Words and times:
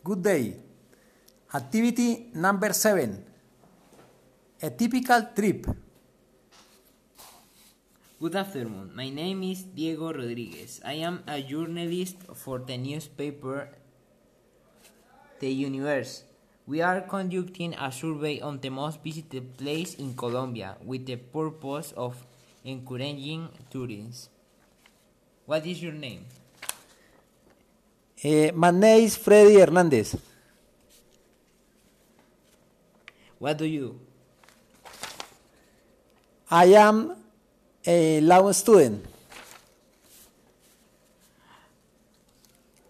Good 0.00 0.22
day. 0.24 0.56
Activity 1.52 2.32
number 2.32 2.72
seven. 2.72 3.20
A 4.62 4.70
typical 4.72 5.28
trip. 5.36 5.68
Good 8.16 8.34
afternoon. 8.34 8.96
My 8.96 9.10
name 9.10 9.42
is 9.44 9.60
Diego 9.60 10.08
Rodriguez. 10.08 10.80
I 10.88 11.04
am 11.04 11.20
a 11.28 11.42
journalist 11.44 12.16
for 12.32 12.64
the 12.64 12.80
newspaper 12.80 13.68
The 15.36 15.52
Universe. 15.52 16.24
We 16.64 16.80
are 16.80 17.02
conducting 17.04 17.76
a 17.76 17.92
survey 17.92 18.40
on 18.40 18.64
the 18.64 18.70
most 18.72 19.04
visited 19.04 19.58
place 19.60 20.00
in 20.00 20.16
Colombia 20.16 20.80
with 20.80 21.04
the 21.04 21.16
purpose 21.16 21.92
of 21.92 22.16
encouraging 22.64 23.52
tourists. 23.68 24.32
What 25.44 25.66
is 25.66 25.82
your 25.82 25.92
name? 25.92 26.24
Eh, 28.22 28.52
my 28.52 28.70
name 28.70 29.04
is 29.04 29.16
Freddy 29.16 29.58
Hernandez. 29.58 30.14
What 33.38 33.56
do 33.56 33.64
you? 33.64 33.98
I 36.50 36.66
am 36.76 37.16
a 37.86 38.20
law 38.20 38.52
student. 38.52 39.06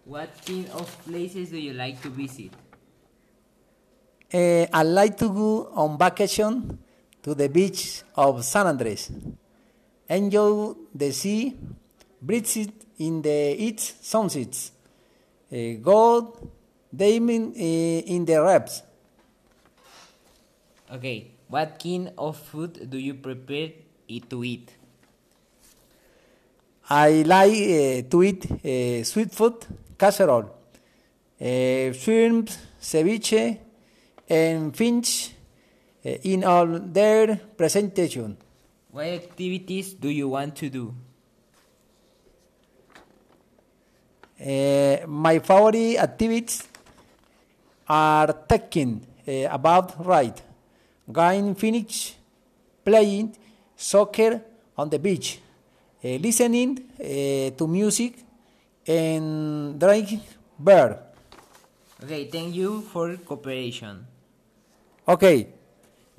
What 0.05 0.31
kind 0.45 0.69
of 0.71 0.91
places 1.05 1.51
do 1.51 1.59
you 1.59 1.75
like 1.75 2.03
to 2.03 2.11
visit? 2.11 2.51
Eh, 4.33 4.67
I 4.73 4.83
like 4.83 5.17
to 5.19 5.29
go 5.29 5.71
on 5.77 5.97
vacation 5.97 6.77
to 7.23 7.35
the 7.37 7.49
beach 7.49 8.03
of 8.17 8.45
San 8.45 8.67
Andres. 8.67 9.13
Enjoy 10.09 10.75
the 10.93 11.13
sea, 11.13 11.57
breathe 12.21 12.73
in 12.99 13.23
the 13.23 13.53
its 13.63 13.95
sunsets. 14.03 14.73
Eh, 15.51 15.75
go 15.83 16.37
diving 16.95 17.53
eh, 17.57 18.03
in 18.07 18.25
the 18.25 18.41
reefs. 18.41 18.83
Okay. 20.93 21.33
What 21.49 21.81
kind 21.83 22.13
of 22.17 22.37
food 22.37 22.89
do 22.89 22.97
you 22.97 23.15
prepare 23.15 23.73
it 24.07 24.31
to 24.31 24.45
eat? 24.45 24.71
I 26.89 27.23
like 27.27 27.53
eh, 27.53 28.03
to 28.03 28.23
eat 28.23 28.47
sweet 29.05 29.33
food, 29.33 29.67
casserole, 29.99 30.55
shrimp, 31.39 32.51
ceviche, 32.81 33.59
and 34.29 34.77
fish 34.77 35.33
eh, 36.05 36.19
in 36.23 36.45
all 36.45 36.79
their 36.79 37.37
presentation. 37.57 38.37
What 38.93 39.07
activities 39.07 39.95
do 39.95 40.09
you 40.09 40.29
want 40.29 40.55
to 40.57 40.71
do? 40.71 40.95
Eh, 44.41 45.05
my 45.07 45.39
favorite 45.39 45.99
activities 45.99 46.67
are 47.87 48.33
taking 48.49 49.07
eh, 49.27 49.47
about 49.51 50.05
right, 50.05 50.41
going 51.13 51.55
finish, 51.55 52.17
playing 52.85 53.37
soccer 53.77 54.41
on 54.79 54.89
the 54.89 54.99
beach, 54.99 55.41
eh, 56.03 56.19
listening 56.21 56.81
to 57.57 57.67
music, 57.67 58.25
and 58.87 59.79
drinking 59.79 60.23
beer. 60.59 60.99
Okay, 62.03 62.25
thank 62.25 62.55
you 62.55 62.81
for 62.81 63.17
cooperation. 63.17 64.07
Okay, 65.07 65.49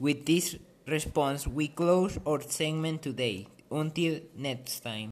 With 0.02 0.25
this 0.25 0.58
response, 0.88 1.45
we 1.45 1.67
close 1.67 2.17
our 2.25 2.41
segment 2.41 3.03
today. 3.03 3.45
Until 3.69 4.19
next 4.35 4.80
time. 4.80 5.11